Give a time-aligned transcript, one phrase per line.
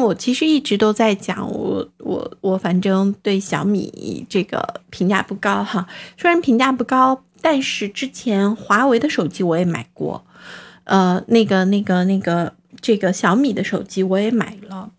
[0.00, 5.86] 我其实一直都在讲，我我我反正对小米这个评价不高哈。
[6.16, 10.24] 虽然评价不高，但是之前华为的手机我也买过，
[10.84, 14.90] 呃，那个那个那个这个小米的手机我也买了。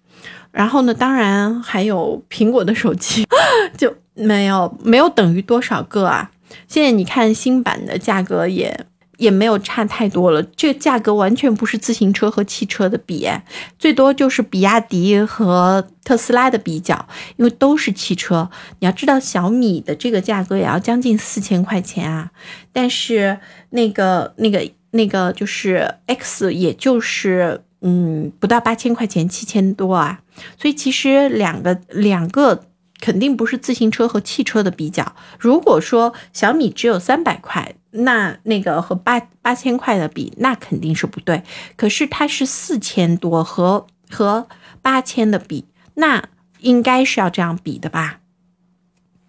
[0.52, 3.26] 然后呢，当然还有苹果的手机
[3.78, 6.32] 就没有没有等于多少个啊。
[6.68, 8.86] 现在你看新版的价格也。
[9.18, 13.30] 也没有差太多了，这个价格完全不是自行车和汽车的比，
[13.78, 18.50] 最多就是比亚迪和特斯拉的比较，因为都是汽车。
[18.80, 22.32] 你要知道，小米的这个价格也要将近四千块钱啊，
[22.72, 23.40] 但是
[23.70, 30.22] 那个、那个、那个就是 X，也就是嗯不到八千块钱，七千多啊。
[30.60, 32.66] 所以其实两个两个。
[33.02, 35.14] 肯定不是自行车和汽车的比较。
[35.38, 41.44] 如果说小米只有三百块，那那个和八八千块的比，那肯定是不对。
[41.76, 44.48] 可是它是四千多和和
[44.82, 46.28] 八千的比，那
[46.60, 48.20] 应该是要这样比的吧，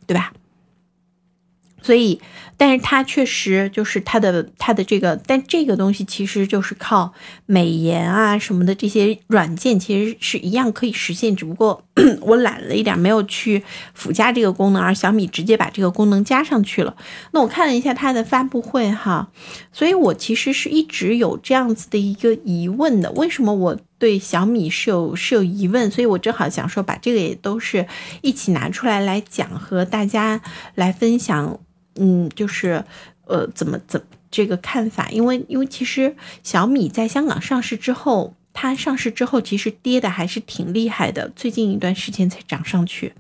[0.06, 0.32] 对吧？
[1.84, 2.18] 所以，
[2.56, 7.12] 但是它确实就是它的它的这个，但这个东西其实就是靠
[7.44, 11.84] 美颜啊什么的这些软件，其实是一样可以实现，只不过
[12.22, 16.96] 我懒了一点，没有去附加这个功能，而小米直接把这个功能加上去了。
[17.32, 19.28] 那我看了一下它的发布会哈，
[19.70, 23.78] 所以我其实是一直有这样子的一个疑问的，为什么我？
[23.96, 27.86] 对小米是有是有疑问，所以我正好想说，把这个也都是
[28.20, 30.42] 一起拿出来来讲，和大家
[30.74, 31.58] 来分享。
[31.96, 32.84] 嗯，就是
[33.26, 35.08] 呃，怎么怎这个看法？
[35.10, 43.12] 因为因为其实小米在香港上市之后，它上市之后其实跌的还是挺厉害的，最近一段时间才涨上去。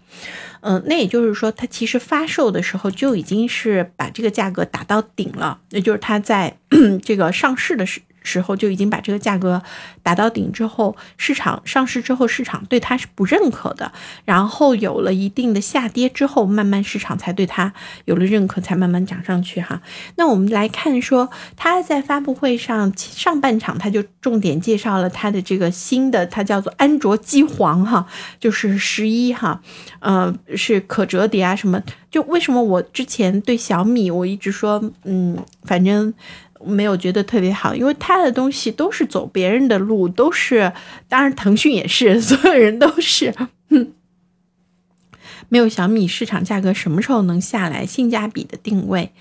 [0.60, 6.56] 嗯，那也就是说，它其实发售的时候就已经是把这个价格打到顶了，也就是它在
[7.04, 8.00] 这个上市的时。
[8.24, 9.62] 时候就已经把这个价格
[10.02, 13.92] 打到顶之后，市场上市之后，市场对它是不认可的。
[14.24, 17.72] 然后有了一定的下跌之后，慢慢市场才对它
[18.06, 19.80] 有了认可，才慢慢涨上去哈。
[20.16, 28.06] 那我们来看说，它在发布会上上半场，它就重点介绍了它的这个新的，它叫做安卓机皇哈，
[28.40, 29.60] 就是十一哈，
[30.00, 31.80] 呃，是可折叠啊什么。
[32.10, 36.14] 就为什么我之前对小米，我一直说，嗯，反正。
[36.66, 40.72] 没有觉得特别好，因为他的东西都是走别人的路，都是，
[41.08, 43.34] 当然腾讯也是， 所有人都是，
[45.48, 47.84] 没有小米市场价格什么时候能下来？
[47.84, 49.12] 性价比的定位，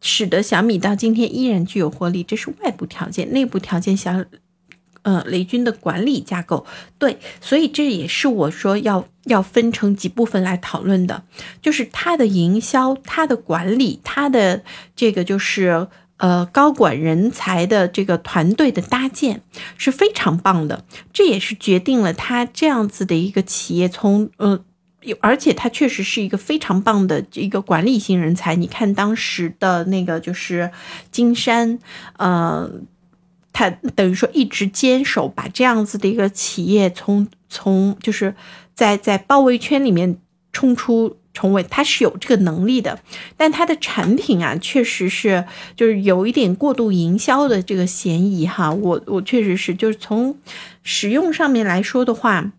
[0.00, 4.24] 使得小米到今天依然具有活力，这是外部条件，内部条件小，
[5.02, 6.66] 呃，雷军的管理架构，
[6.98, 11.22] 对，所以这也是我说要要分成几部分来讨论的，
[11.60, 14.62] 就是他的营销、他的管理、他的
[14.96, 15.88] 这个就是。
[16.22, 19.42] 呃，高管人才的这个团队的搭建
[19.76, 24.60] 是非常棒的，这也是决定了他这样子的一个企业从呃，
[25.20, 28.54] 而且他确实是一个非常棒的一个管理型人才。
[28.54, 30.70] 你看当时的那个就是
[31.10, 31.80] 金山，
[32.18, 32.70] 呃，
[33.52, 38.36] 他等于说一直坚守把这样子的一个企业从从就是
[38.74, 40.16] 在在包围圈里面
[40.52, 41.16] 冲出。
[41.42, 43.00] 重伟他是有这个能力的，
[43.36, 45.44] 但它的产品啊，确实是
[45.74, 48.72] 就是有一点过度营销的这个嫌疑哈。
[48.72, 50.38] 我我确实是就是从
[50.84, 52.52] 使用上面来说的话，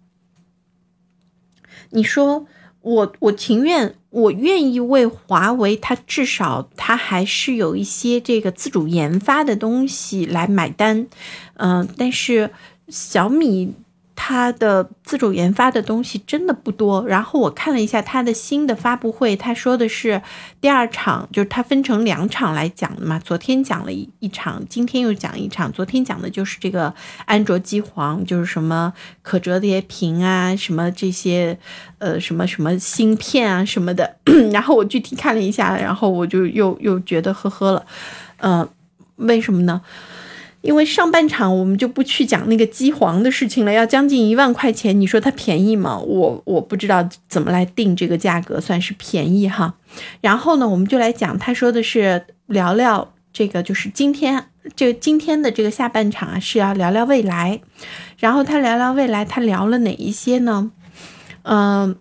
[1.92, 2.46] 你说
[2.82, 11.08] 我我情愿我愿意为华为，它至少它还是有一些这个自主研发的东西来买单，
[11.54, 12.52] 嗯，但是
[12.90, 13.76] 小米。
[14.16, 17.06] 它的自主研发的东西真的不多。
[17.08, 20.22] 然后我看了一下它的新的发布会，他说的是
[20.62, 23.20] 第二场，就是它分成两场来讲的嘛。
[23.20, 25.72] 昨天讲了一一场，今天又讲一场。
[25.72, 26.94] 昨天讲的就是这个
[27.26, 31.58] 安卓机皇，就是什么可折叠屏啊，什么这些，
[31.98, 34.18] 呃，什么什么芯片啊什么的。
[34.54, 37.86] 然后我具体看了一下，然后我就又又觉得呵呵了，
[38.38, 38.68] 嗯，
[39.18, 39.82] 为什么呢？
[40.64, 46.00] 因为上半场我们就不去讲那个机皇的事情了，要将近一万块钱，你说它便宜吗？
[46.00, 49.76] 我我不知道怎么来定这个价格算是便宜哈。
[50.22, 57.60] 然后呢，我们就来讲，他说的是聊聊这个，就是今天这今天的这个下半场啊是要聊聊未来。
[58.18, 60.72] 然后他聊聊未来，他聊了哪一些呢？
[61.42, 61.98] 嗯，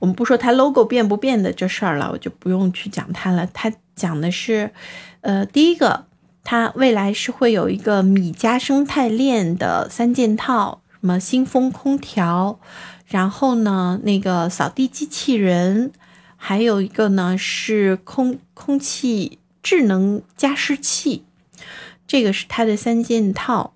[0.00, 3.48] 我们不说它 logo 变不变的这事儿了，我就不用去讲它了。
[3.54, 4.72] 他讲的是，
[5.20, 6.09] 呃，第一个。
[6.42, 12.58] 它未来是会有一个米家生态链的三件套，什么新风空调，
[13.06, 15.92] 然后呢那个扫地机器人，
[16.36, 21.24] 还有一个呢是空空气智能加湿器，
[22.06, 23.74] 这个是它的三件套。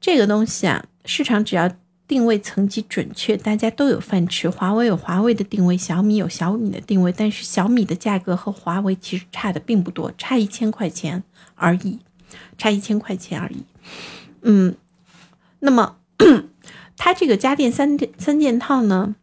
[0.00, 1.70] 这个东西啊，市场只要
[2.10, 4.50] 定位层级准确，大家都有饭吃。
[4.50, 11.22] 华为有华为的定位，小米有小米的定位，但是小米的价格和华为其实差的并不多，差一千块钱
[11.54, 12.00] 而已，
[12.58, 13.62] 差一千块钱而已。
[14.42, 14.74] 嗯，
[15.60, 15.98] 那么
[16.98, 19.14] 它这个家电三三件套呢？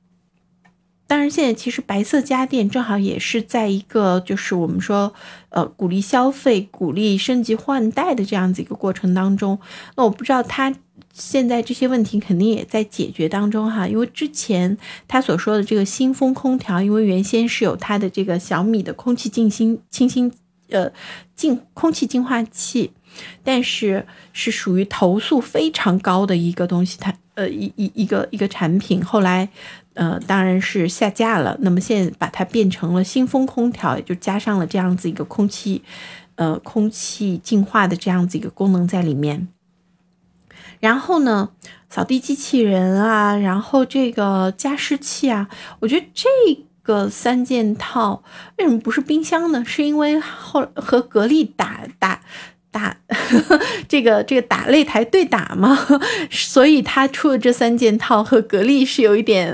[1.08, 5.14] 当然，现在其实白色家电正好也是在一个就是我们说，
[5.50, 9.60] 呃，鼓励消费、鼓励升级换代的这样子一个过程当中。
[9.98, 10.74] 那我不知道它
[11.18, 14.78] 现在这些问题肯定也在解决当中哈，因为之前
[15.08, 20.32] 他所说的这个新风空调，因为原先是有它的这个小米的空气净新清新
[20.70, 20.92] 呃
[21.36, 22.92] 净空气净化器，
[23.44, 29.50] 但是是属于投诉非常高的一个东西，它呃一一一个一个产品，后来。
[30.00, 31.58] 呃，当然是下架了。
[31.62, 35.82] 那么现在把它变成了新风空调，也就加上了这样子一个空气，
[36.36, 39.48] 呃，空气净化的这样子一个功能在里面。
[40.80, 41.50] 然后呢，
[41.90, 45.48] 扫地机器人啊，然后这个加湿器啊，
[45.80, 46.28] 我觉得这
[46.82, 48.24] 个三件套
[48.58, 49.64] 为什么不是冰箱呢？
[49.66, 52.22] 是因为后和格力打打。
[52.70, 52.96] 打
[53.88, 55.88] 这个这个打擂台对打嘛，
[56.30, 59.52] 所以他出的这三件套和格力是有一点，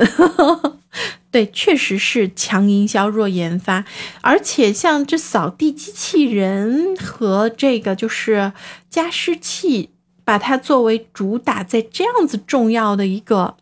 [1.31, 3.85] 对，确实是强营销弱研发，
[4.21, 8.51] 而且像这扫地机器人和这个就是
[8.89, 9.91] 加湿器，
[10.23, 13.55] 把它作为主打，在这样子重要的一个，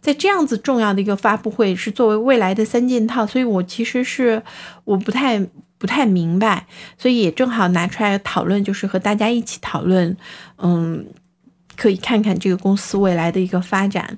[0.00, 4.42] 在这样子重要的一个发布会是作为未来的三件套，所以我其实是
[4.84, 5.46] 我不太。
[5.78, 10.16] 不太明白，所以也正好拿出来讨论，就是和大家一起讨论，
[10.58, 11.04] 嗯，
[11.74, 14.16] 可以看看这个公司未来的一个发展。